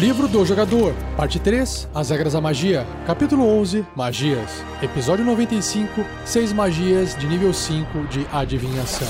[0.00, 6.54] Livro do Jogador, Parte 3, As Regras da Magia, Capítulo 11, Magias, Episódio 95, 6
[6.54, 9.06] Magias de nível 5 de Adivinhação.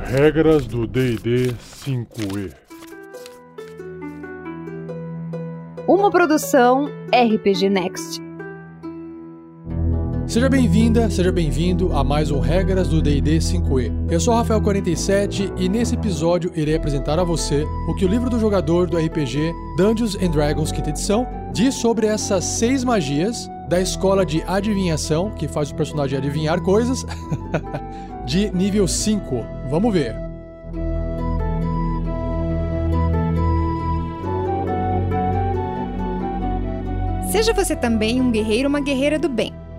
[0.00, 1.54] Regras do D&D
[1.86, 2.52] 5e.
[5.86, 8.27] Uma produção RPG Next.
[10.28, 14.12] Seja bem-vinda, seja bem-vindo a mais um Regras do D&D 5e.
[14.12, 18.38] Eu sou Rafael47 e nesse episódio irei apresentar a você o que o livro do
[18.38, 24.26] jogador do RPG Dungeons and Dragons quinta edição diz sobre essas seis magias da escola
[24.26, 27.06] de adivinhação, que faz o personagem adivinhar coisas,
[28.26, 29.46] de nível 5.
[29.70, 30.14] Vamos ver.
[37.32, 39.57] Seja você também um guerreiro ou uma guerreira do bem.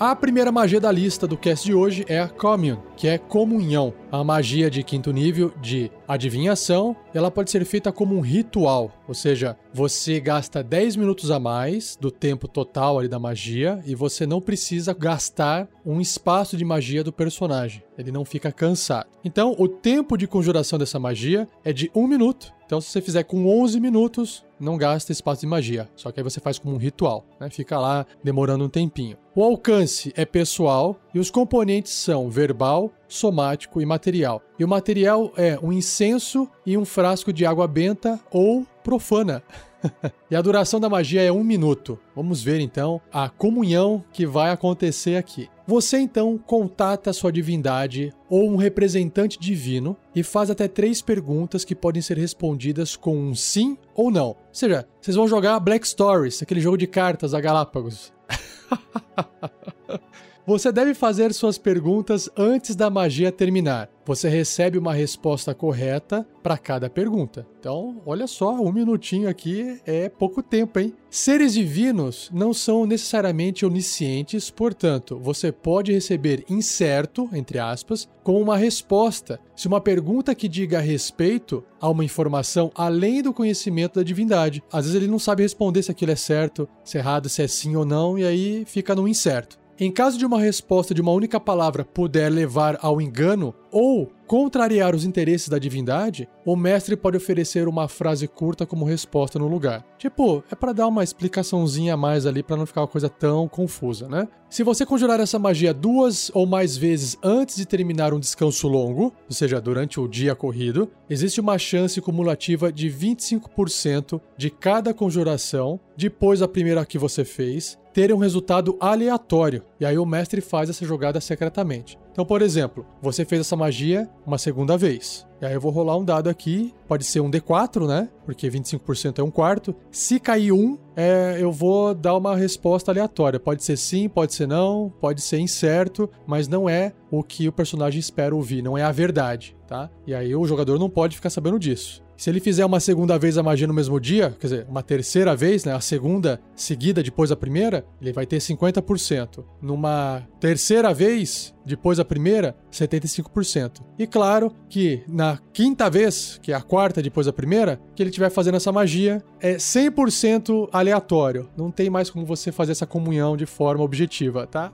[0.00, 3.92] A primeira magia da lista do cast de hoje é a Commune, que é comunhão.
[4.12, 9.12] A magia de quinto nível de adivinhação, ela pode ser feita como um ritual, ou
[9.12, 14.24] seja, você gasta 10 minutos a mais do tempo total ali da magia e você
[14.24, 17.82] não precisa gastar um espaço de magia do personagem.
[17.98, 19.08] Ele não fica cansado.
[19.24, 22.56] Então, o tempo de conjuração dessa magia é de 1 minuto.
[22.68, 25.88] Então, se você fizer com 11 minutos, não gasta espaço de magia.
[25.96, 27.48] Só que aí você faz como um ritual, né?
[27.48, 29.16] Fica lá demorando um tempinho.
[29.34, 34.42] O alcance é pessoal e os componentes são verbal, somático e material.
[34.58, 39.42] E o material é um incenso e um frasco de água benta ou profana.
[40.30, 41.98] e a duração da magia é um minuto.
[42.14, 45.48] Vamos ver então a comunhão que vai acontecer aqui.
[45.68, 51.74] Você então contata sua divindade ou um representante divino e faz até três perguntas que
[51.74, 54.28] podem ser respondidas com um sim ou não.
[54.28, 58.14] Ou seja, vocês vão jogar Black Stories, aquele jogo de cartas da Galápagos.
[60.48, 63.90] Você deve fazer suas perguntas antes da magia terminar.
[64.06, 67.46] Você recebe uma resposta correta para cada pergunta.
[67.60, 70.94] Então, olha só, um minutinho aqui é pouco tempo, hein?
[71.10, 78.56] Seres divinos não são necessariamente oniscientes, portanto, você pode receber incerto, entre aspas, com uma
[78.56, 79.38] resposta.
[79.54, 84.62] Se uma pergunta que diga respeito a uma informação além do conhecimento da divindade.
[84.72, 87.46] Às vezes ele não sabe responder se aquilo é certo, se é errado, se é
[87.46, 89.57] sim ou não, e aí fica no incerto.
[89.80, 94.94] Em caso de uma resposta de uma única palavra puder levar ao engano ou contrariar
[94.94, 99.82] os interesses da divindade, o mestre pode oferecer uma frase curta como resposta no lugar.
[99.96, 103.48] Tipo, é para dar uma explicaçãozinha a mais ali para não ficar uma coisa tão
[103.48, 104.28] confusa, né?
[104.50, 109.04] Se você conjurar essa magia duas ou mais vezes antes de terminar um descanso longo,
[109.04, 115.80] ou seja, durante o dia corrido, existe uma chance cumulativa de 25% de cada conjuração
[115.96, 119.64] depois da primeira que você fez ter um resultado aleatório.
[119.80, 121.98] E aí o mestre faz essa jogada secretamente.
[122.18, 125.24] Então, por exemplo, você fez essa magia uma segunda vez.
[125.40, 128.08] E aí eu vou rolar um dado aqui, pode ser um D4, né?
[128.26, 129.72] Porque 25% é um quarto.
[129.88, 133.38] Se cair um, é, eu vou dar uma resposta aleatória.
[133.38, 137.52] Pode ser sim, pode ser não, pode ser incerto, mas não é o que o
[137.52, 139.88] personagem espera ouvir, não é a verdade, tá?
[140.04, 142.02] E aí o jogador não pode ficar sabendo disso.
[142.18, 145.36] Se ele fizer uma segunda vez a magia no mesmo dia, quer dizer, uma terceira
[145.36, 149.44] vez, né, a segunda seguida depois da primeira, ele vai ter 50%.
[149.62, 153.82] Numa terceira vez, depois da primeira, 75%.
[153.96, 158.10] E claro que na quinta vez, que é a quarta depois da primeira, que ele
[158.10, 161.48] estiver fazendo essa magia, é 100% aleatório.
[161.56, 164.72] Não tem mais como você fazer essa comunhão de forma objetiva, tá?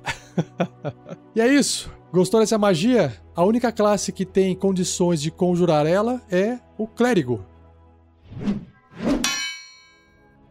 [1.36, 1.92] e é isso.
[2.14, 3.12] Gostou dessa magia?
[3.34, 7.44] A única classe que tem condições de conjurar ela é o clérigo.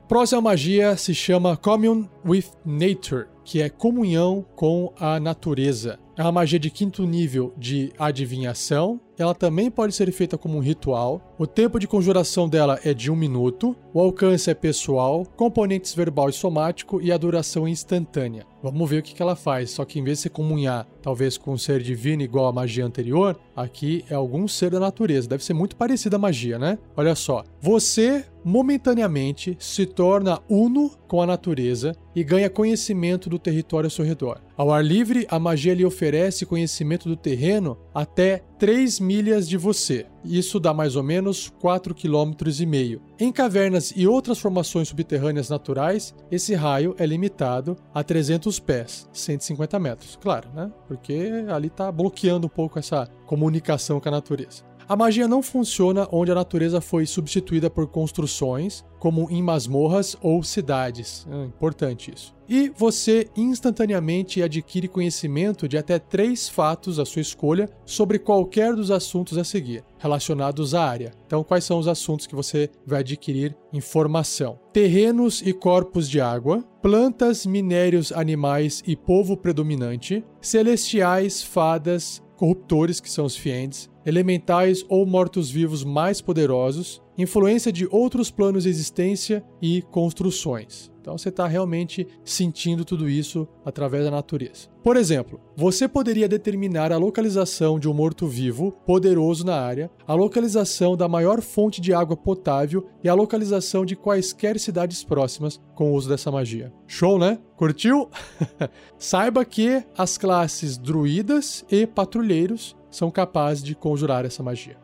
[0.05, 5.97] Próxima magia se chama Commune with Nature, que é comunhão com a natureza.
[6.17, 8.99] É uma magia de quinto nível de adivinhação.
[9.17, 11.33] Ela também pode ser feita como um ritual.
[11.37, 13.75] O tempo de conjuração dela é de um minuto.
[13.93, 18.45] O alcance é pessoal, componentes verbal e somático e a duração é instantânea.
[18.61, 19.71] Vamos ver o que, ela faz.
[19.71, 22.85] Só que em vez de você comunhar, talvez com um ser divino igual à magia
[22.85, 25.27] anterior, aqui é algum ser da natureza.
[25.27, 26.79] Deve ser muito parecida a magia, né?
[26.95, 27.43] Olha só.
[27.61, 34.03] Você momentaneamente se torna uno com a natureza e ganha conhecimento do território ao seu
[34.03, 34.39] redor.
[34.55, 40.07] Ao ar livre, a magia lhe oferece conhecimento do terreno até 3 milhas de você.
[40.23, 43.01] Isso dá mais ou menos 4,5 km.
[43.19, 49.79] Em cavernas e outras formações subterrâneas naturais, esse raio é limitado a 300 pés, 150
[49.79, 50.17] metros.
[50.21, 50.71] Claro, né?
[50.87, 54.63] Porque ali está bloqueando um pouco essa comunicação com a natureza.
[54.87, 60.43] A magia não funciona onde a natureza foi substituída por construções, como em masmorras ou
[60.43, 61.27] cidades.
[61.29, 62.33] É importante isso.
[62.47, 68.91] E você instantaneamente adquire conhecimento de até três fatos à sua escolha sobre qualquer dos
[68.91, 71.11] assuntos a seguir, relacionados à área.
[71.25, 74.59] Então, quais são os assuntos que você vai adquirir informação?
[74.73, 83.09] Terrenos e corpos de água, plantas, minérios, animais e povo predominante, celestiais, fadas, corruptores, que
[83.09, 89.81] são os fiends, elementais ou mortos-vivos mais poderosos, influência de outros planos de existência e
[89.81, 90.93] construções.
[91.03, 94.69] Então você está realmente sentindo tudo isso através da natureza.
[94.81, 100.95] Por exemplo, você poderia determinar a localização de um morto-vivo poderoso na área, a localização
[100.95, 105.93] da maior fonte de água potável e a localização de quaisquer cidades próximas com o
[105.93, 106.71] uso dessa magia.
[106.87, 107.37] Show, né?
[107.57, 108.09] Curtiu?
[108.97, 114.77] Saiba que as classes druidas e patrulheiros são capazes de conjurar essa magia.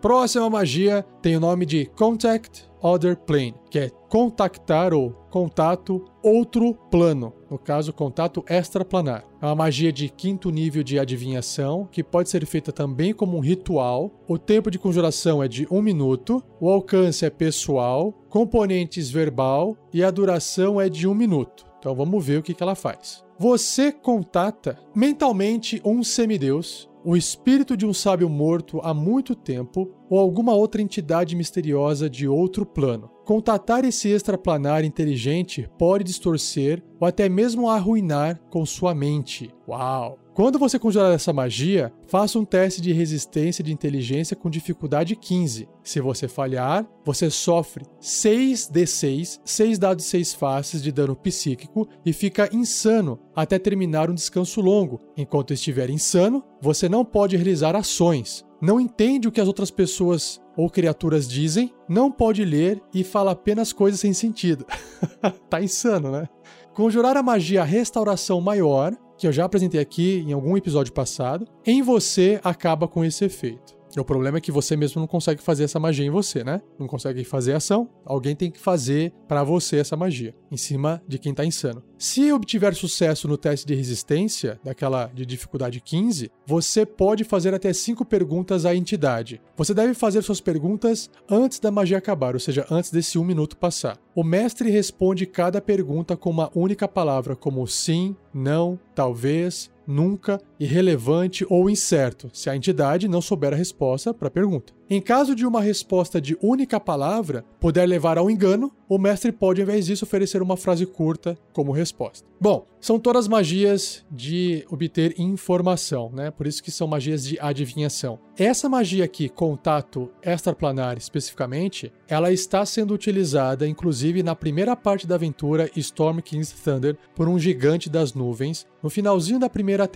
[0.00, 6.74] Próxima magia tem o nome de Contact Other Plane, que é contactar ou contato outro
[6.90, 9.26] plano, no caso, contato extraplanar.
[9.42, 13.40] É uma magia de quinto nível de adivinhação, que pode ser feita também como um
[13.40, 14.10] ritual.
[14.26, 20.02] O tempo de conjuração é de um minuto, o alcance é pessoal, componentes verbal e
[20.02, 21.66] a duração é de um minuto.
[21.78, 23.22] Então vamos ver o que, ela faz.
[23.40, 30.18] Você contata mentalmente um semideus o espírito de um sábio morto há muito tempo ou
[30.18, 33.08] alguma outra entidade misteriosa de outro plano.
[33.24, 39.48] Contatar esse extraplanar inteligente pode distorcer ou até mesmo arruinar com sua mente.
[39.68, 40.18] Uau!
[40.34, 45.68] Quando você conjurar essa magia, faça um teste de resistência de inteligência com dificuldade 15.
[45.82, 52.48] Se você falhar, você sofre 6d6, 6 dados 6 faces de dano psíquico e fica
[52.52, 55.00] insano até terminar um descanso longo.
[55.16, 60.40] Enquanto estiver insano, você não pode realizar ações, não entende o que as outras pessoas
[60.56, 64.66] ou criaturas dizem, não pode ler e fala apenas coisas sem sentido.
[65.48, 66.28] tá insano, né?
[66.74, 71.82] Conjurar a magia Restauração Maior que eu já apresentei aqui em algum episódio passado, em
[71.82, 73.79] você acaba com esse efeito.
[73.98, 76.60] O problema é que você mesmo não consegue fazer essa magia em você, né?
[76.78, 77.88] Não consegue fazer ação.
[78.04, 81.82] Alguém tem que fazer para você essa magia, em cima de quem tá insano.
[81.98, 87.72] Se obtiver sucesso no teste de resistência, daquela de dificuldade 15, você pode fazer até
[87.72, 89.40] 5 perguntas à entidade.
[89.56, 93.56] Você deve fazer suas perguntas antes da magia acabar, ou seja, antes desse um minuto
[93.56, 93.98] passar.
[94.14, 101.46] O mestre responde cada pergunta com uma única palavra, como sim, não, talvez, nunca, irrelevante
[101.48, 104.74] ou incerto, se a entidade não souber a resposta para a pergunta.
[104.92, 109.60] Em caso de uma resposta de única palavra puder levar ao engano, o mestre pode,
[109.60, 112.28] ao invés disso, oferecer uma frase curta como resposta.
[112.40, 116.32] Bom, são todas magias de obter informação, né?
[116.32, 118.18] Por isso que são magias de adivinhação.
[118.36, 125.14] Essa magia aqui, contato extraplanar especificamente, ela está sendo utilizada, inclusive, na primeira parte da
[125.14, 129.86] aventura Storm King's Thunder por um gigante das nuvens, no finalzinho da primeira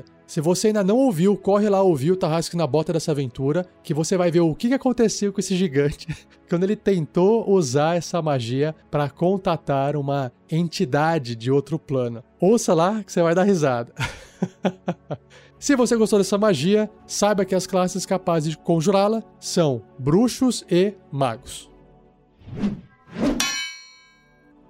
[0.00, 0.20] temporada.
[0.26, 3.92] Se você ainda não ouviu, corre lá ouvir o Tarrasque na Bota dessa aventura, que
[3.92, 6.06] você vai ver o que aconteceu com esse gigante
[6.48, 12.22] quando ele tentou usar essa magia para contatar uma entidade de outro plano.
[12.40, 13.92] Ouça lá que você vai dar risada.
[15.58, 20.94] Se você gostou dessa magia, saiba que as classes capazes de conjurá-la são bruxos e
[21.12, 21.68] magos.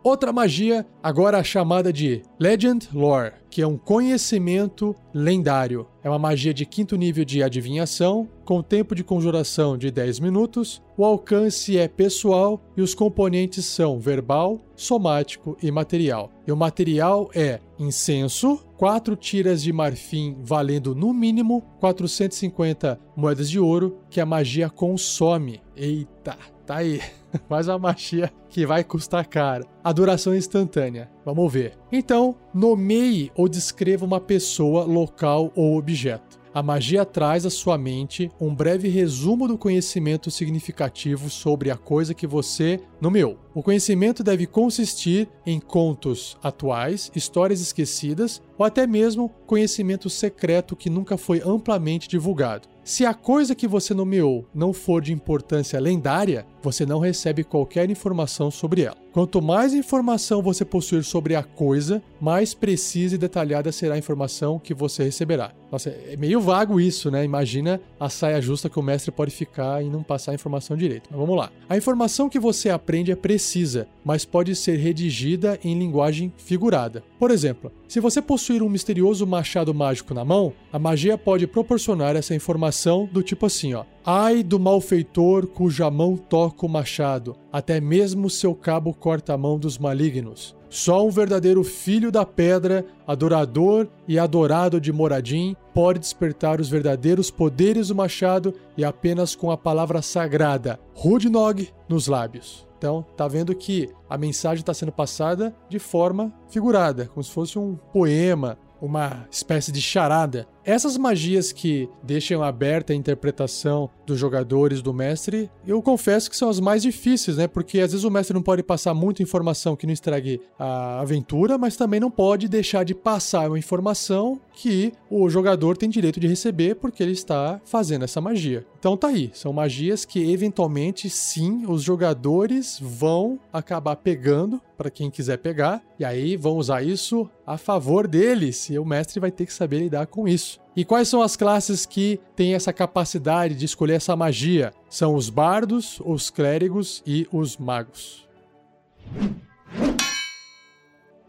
[0.03, 5.87] Outra magia, agora chamada de Legend Lore, que é um conhecimento lendário.
[6.03, 10.83] É uma magia de quinto nível de adivinhação, com tempo de conjuração de 10 minutos,
[10.97, 16.33] o alcance é pessoal e os componentes são verbal, somático e material.
[16.47, 23.61] E o material é incenso, quatro tiras de marfim valendo no mínimo 450 moedas de
[23.61, 25.61] ouro que a magia consome.
[25.77, 26.37] Eita,
[26.71, 27.01] tá aí.
[27.51, 29.67] mais uma magia que vai custar caro.
[29.83, 31.11] A duração é instantânea.
[31.25, 31.77] Vamos ver.
[31.91, 36.39] Então, nomeie ou descreva uma pessoa, local ou objeto.
[36.53, 42.13] A magia traz à sua mente um breve resumo do conhecimento significativo sobre a coisa
[42.13, 43.39] que você nomeou.
[43.55, 50.91] O conhecimento deve consistir em contos atuais, histórias esquecidas ou até mesmo conhecimento secreto que
[50.91, 52.69] nunca foi amplamente divulgado.
[52.83, 57.91] Se a coisa que você nomeou não for de importância lendária, você não recebe qualquer
[57.91, 58.97] informação sobre ela.
[59.13, 64.59] Quanto mais informação você possuir sobre a coisa, mais precisa e detalhada será a informação
[64.59, 65.53] que você receberá.
[65.71, 67.25] Nossa, é meio vago isso, né?
[67.25, 71.09] Imagina a saia justa que o mestre pode ficar e não passar a informação direito.
[71.11, 71.51] Mas vamos lá.
[71.69, 77.03] A informação que você aprende é precisa, mas pode ser redigida em linguagem figurada.
[77.19, 82.15] Por exemplo, se você possuir um misterioso machado mágico na mão, a magia pode proporcionar
[82.15, 87.81] essa informação do tipo assim, ó: Ai do malfeitor cuja mão toca o machado, até
[87.81, 90.57] mesmo seu cabo corta a mão dos malignos.
[90.71, 97.31] Só um verdadeiro filho da pedra, adorador e adorado de Moradim, pode despertar os verdadeiros
[97.31, 102.67] poderes do machado e apenas com a palavra sagrada, Rudnog, nos lábios.
[102.79, 107.59] Então, tá vendo que a mensagem está sendo passada de forma figurada, como se fosse
[107.59, 110.49] um poema, uma espécie de charada.
[110.65, 116.51] Essas magias que deixam aberta a interpretação dos jogadores do mestre, eu confesso que são
[116.51, 117.47] as mais difíceis, né?
[117.47, 121.57] Porque às vezes o mestre não pode passar muita informação que não estrague a aventura,
[121.57, 126.27] mas também não pode deixar de passar uma informação que o jogador tem direito de
[126.27, 128.67] receber porque ele está fazendo essa magia.
[128.79, 135.11] Então tá aí, são magias que eventualmente sim os jogadores vão acabar pegando para quem
[135.11, 139.45] quiser pegar, e aí vão usar isso a favor deles, e o mestre vai ter
[139.45, 140.50] que saber lidar com isso.
[140.75, 144.73] E quais são as classes que têm essa capacidade de escolher essa magia?
[144.89, 148.27] São os bardos, os clérigos e os magos.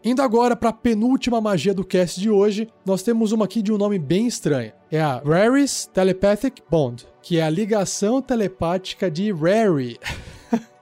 [0.04, 3.72] Indo agora para a penúltima magia do cast de hoje, nós temos uma aqui de
[3.72, 4.72] um nome bem estranho.
[4.90, 9.98] É a Rary's Telepathic Bond, que é a ligação telepática de Rary.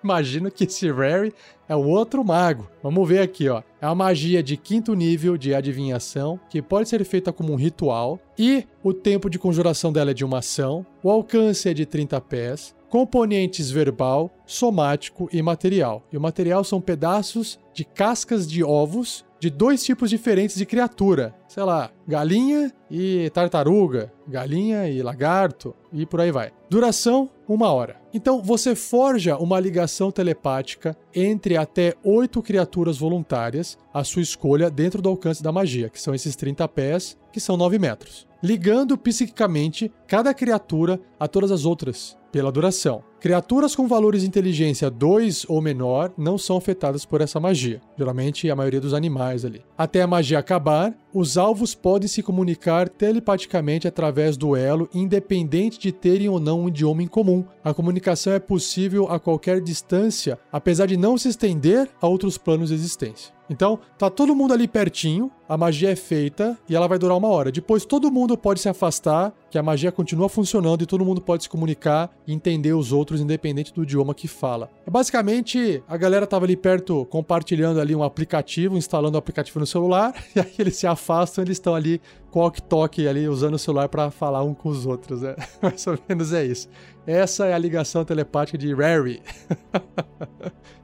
[0.02, 1.33] Imagino que esse Rary
[1.69, 2.69] é o outro mago.
[2.83, 3.62] Vamos ver aqui, ó.
[3.80, 8.19] É uma magia de quinto nível de adivinhação, que pode ser feita como um ritual,
[8.38, 12.21] e o tempo de conjuração dela é de uma ação, o alcance é de 30
[12.23, 16.02] pés, componentes verbal, somático e material.
[16.12, 21.35] E o material são pedaços de cascas de ovos de dois tipos diferentes de criatura.
[21.49, 26.52] Sei lá, galinha e tartaruga, galinha e lagarto, e por aí vai.
[26.68, 27.97] Duração: uma hora.
[28.12, 35.00] Então você forja uma ligação telepática entre até oito criaturas voluntárias, à sua escolha, dentro
[35.00, 39.90] do alcance da magia, que são esses 30 pés, que são 9 metros, ligando psiquicamente
[40.06, 43.02] cada criatura a todas as outras, pela duração.
[43.20, 48.50] Criaturas com valores de inteligência 2 ou menor não são afetadas por essa magia, geralmente
[48.50, 49.62] a maioria dos animais ali.
[49.76, 55.92] Até a magia acabar, os alvos podem se comunicar telepaticamente através do elo, independente de
[55.92, 57.44] terem ou não um idioma em comum.
[57.62, 62.70] A comunicação é possível a qualquer distância, apesar de não se estender a outros planos
[62.70, 63.34] de existência.
[63.50, 67.26] Então, tá todo mundo ali pertinho, a magia é feita e ela vai durar uma
[67.26, 67.50] hora.
[67.50, 71.42] Depois todo mundo pode se afastar, que a magia continua funcionando e todo mundo pode
[71.42, 74.71] se comunicar e entender os outros independente do idioma que fala.
[74.88, 80.14] Basicamente, a galera tava ali perto compartilhando ali um aplicativo, instalando o aplicativo no celular,
[80.37, 83.88] e aí eles se afastam, eles estão ali com o toque ali usando o celular
[83.88, 85.35] para falar um com os outros, né?
[85.61, 86.69] Mais ou menos é isso.
[87.04, 89.21] Essa é a ligação telepática de Rary.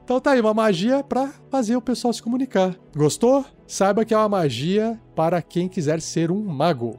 [0.07, 2.73] Então tá aí, uma magia para fazer o pessoal se comunicar.
[2.95, 3.43] Gostou?
[3.67, 6.97] Saiba que é uma magia para quem quiser ser um mago.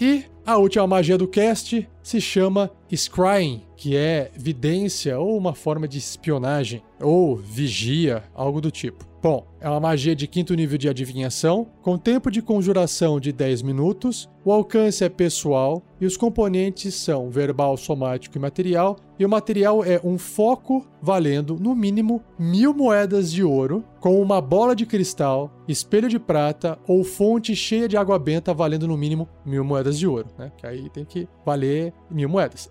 [0.00, 5.88] E a última magia do cast se chama Scrying, que é vidência ou uma forma
[5.88, 9.07] de espionagem, ou vigia, algo do tipo.
[9.20, 13.62] Bom, é uma magia de quinto nível de adivinhação, com tempo de conjuração de 10
[13.62, 18.96] minutos, o alcance é pessoal e os componentes são verbal, somático e material.
[19.18, 24.40] E o material é um foco valendo, no mínimo, mil moedas de ouro, com uma
[24.40, 29.28] bola de cristal, espelho de prata ou fonte cheia de água benta valendo, no mínimo,
[29.44, 30.28] mil moedas de ouro.
[30.38, 30.52] Né?
[30.56, 32.70] Que aí tem que valer mil moedas.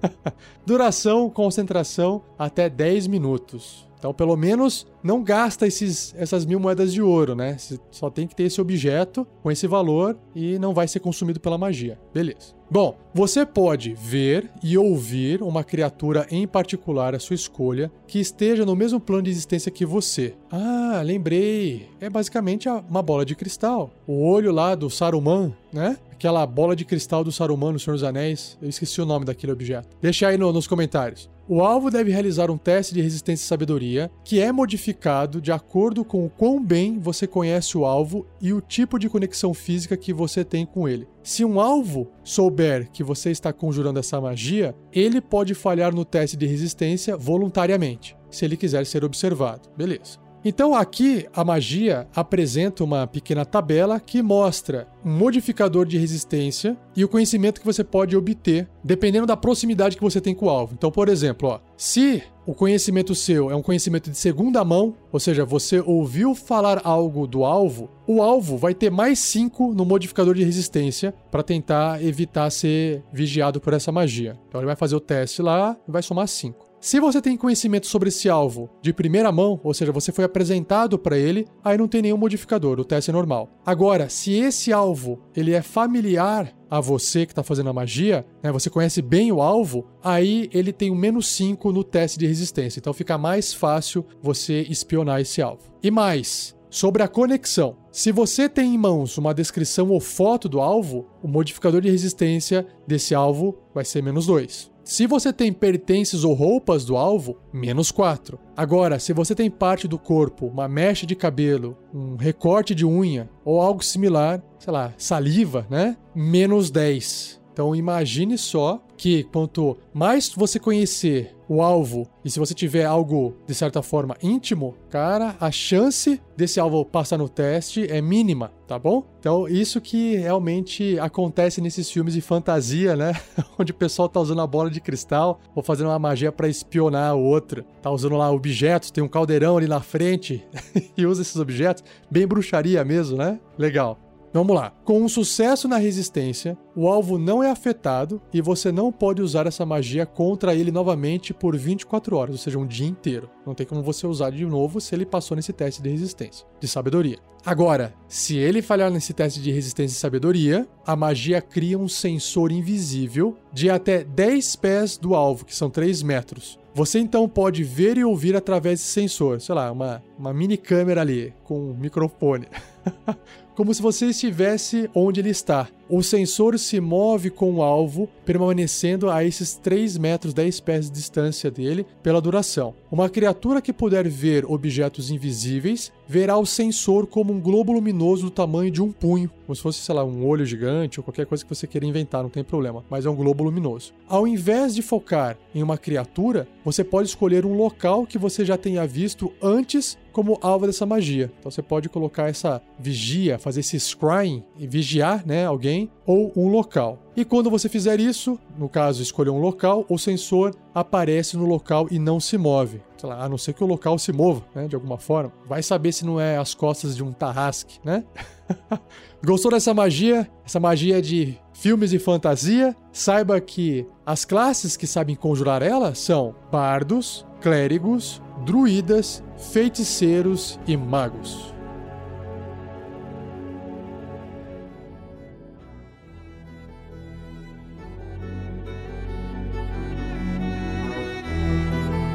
[0.64, 3.86] Duração, concentração, até 10 minutos.
[4.04, 7.56] Então, pelo menos, não gasta esses, essas mil moedas de ouro, né?
[7.56, 11.40] Você só tem que ter esse objeto com esse valor e não vai ser consumido
[11.40, 11.98] pela magia.
[12.12, 12.52] Beleza.
[12.70, 18.66] Bom, você pode ver e ouvir uma criatura em particular, a sua escolha, que esteja
[18.66, 20.34] no mesmo plano de existência que você.
[20.50, 21.88] Ah, lembrei.
[21.98, 23.90] É basicamente uma bola de cristal.
[24.06, 25.96] O olho lá do Saruman, né?
[26.12, 28.58] Aquela bola de cristal do Saruman no Senhor dos Anéis.
[28.60, 29.88] Eu esqueci o nome daquele objeto.
[30.02, 31.32] Deixa aí no, nos comentários.
[31.46, 36.02] O alvo deve realizar um teste de resistência e sabedoria, que é modificado de acordo
[36.02, 40.12] com o quão bem você conhece o alvo e o tipo de conexão física que
[40.12, 41.06] você tem com ele.
[41.22, 46.34] Se um alvo souber que você está conjurando essa magia, ele pode falhar no teste
[46.34, 49.68] de resistência voluntariamente, se ele quiser ser observado.
[49.76, 50.23] Beleza.
[50.44, 57.02] Então aqui a magia apresenta uma pequena tabela que mostra um modificador de resistência e
[57.02, 60.74] o conhecimento que você pode obter dependendo da proximidade que você tem com o alvo.
[60.74, 65.18] Então, por exemplo, ó, se o conhecimento seu é um conhecimento de segunda mão, ou
[65.18, 70.34] seja, você ouviu falar algo do alvo, o alvo vai ter mais 5 no modificador
[70.34, 74.38] de resistência para tentar evitar ser vigiado por essa magia.
[74.48, 76.63] Então ele vai fazer o teste lá e vai somar 5.
[76.84, 80.98] Se você tem conhecimento sobre esse alvo de primeira mão, ou seja, você foi apresentado
[80.98, 83.58] para ele, aí não tem nenhum modificador, o teste é normal.
[83.64, 88.52] Agora, se esse alvo ele é familiar a você que está fazendo a magia, né,
[88.52, 92.80] você conhece bem o alvo, aí ele tem um menos 5 no teste de resistência.
[92.80, 95.72] Então fica mais fácil você espionar esse alvo.
[95.82, 97.78] E mais, sobre a conexão.
[97.90, 102.66] Se você tem em mãos uma descrição ou foto do alvo, o modificador de resistência
[102.86, 104.73] desse alvo vai ser menos 2.
[104.84, 108.38] Se você tem pertences ou roupas do alvo, menos 4.
[108.54, 113.30] Agora, se você tem parte do corpo, uma mecha de cabelo, um recorte de unha
[113.42, 115.96] ou algo similar, sei lá, saliva, né?
[116.14, 117.40] Menos 10.
[117.54, 123.36] Então imagine só que quanto mais você conhecer o alvo e se você tiver algo
[123.46, 128.76] de certa forma íntimo, cara, a chance desse alvo passar no teste é mínima, tá
[128.76, 129.04] bom?
[129.20, 133.12] Então isso que realmente acontece nesses filmes de fantasia, né?
[133.56, 137.10] Onde o pessoal tá usando a bola de cristal ou fazendo uma magia para espionar
[137.10, 140.44] a outra, tá usando lá objetos, tem um caldeirão ali na frente
[140.96, 143.38] e usa esses objetos, bem bruxaria mesmo, né?
[143.56, 144.03] Legal.
[144.34, 144.72] Vamos lá.
[144.84, 149.46] Com um sucesso na resistência, o alvo não é afetado e você não pode usar
[149.46, 153.30] essa magia contra ele novamente por 24 horas, ou seja, um dia inteiro.
[153.46, 156.66] Não tem como você usar de novo se ele passou nesse teste de resistência, de
[156.66, 157.18] sabedoria.
[157.46, 162.50] Agora, se ele falhar nesse teste de resistência e sabedoria, a magia cria um sensor
[162.50, 166.58] invisível de até 10 pés do alvo, que são 3 metros.
[166.74, 171.00] Você então pode ver e ouvir através desse sensor, sei lá, uma, uma mini câmera
[171.00, 172.46] ali com um microfone.
[173.54, 175.68] como se você estivesse onde ele está.
[175.88, 180.92] O sensor se move com o alvo, permanecendo a esses 3 metros 10 pés de
[180.92, 182.74] distância dele pela duração.
[182.90, 188.30] Uma criatura que puder ver objetos invisíveis verá o sensor como um globo luminoso do
[188.30, 191.44] tamanho de um punho, como se fosse, sei lá, um olho gigante ou qualquer coisa
[191.44, 193.92] que você queira inventar, não tem problema, mas é um globo luminoso.
[194.08, 198.56] Ao invés de focar em uma criatura, você pode escolher um local que você já
[198.56, 201.30] tenha visto antes como alvo dessa magia.
[201.40, 206.48] Então você pode colocar essa vigia, fazer esse scrying e vigiar, né, alguém ou um
[206.48, 206.98] local.
[207.16, 211.88] E quando você fizer isso, no caso escolher um local, o sensor aparece no local
[211.90, 212.80] e não se move.
[212.96, 215.32] Sei lá, a não ser que o local se mova, né, de alguma forma.
[215.46, 218.04] Vai saber se não é as costas de um tarrasque, né?
[219.22, 220.28] Gostou dessa magia?
[220.44, 222.74] Essa magia de filmes e fantasia?
[222.92, 231.52] Saiba que as classes que sabem conjurar ela são bardos, clérigos, druidas, feiticeiros e magos.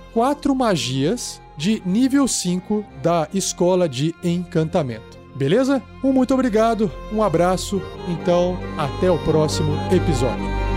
[0.50, 5.18] quatro magias de nível 5 da Escola de Encantamento.
[5.34, 5.82] Beleza?
[6.02, 10.69] Um muito obrigado, um abraço, então até o próximo episódio.